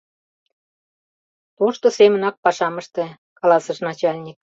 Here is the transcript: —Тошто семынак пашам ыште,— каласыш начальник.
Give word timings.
—Тошто 1.57 1.87
семынак 1.97 2.35
пашам 2.43 2.75
ыште,— 2.81 3.03
каласыш 3.39 3.77
начальник. 3.87 4.37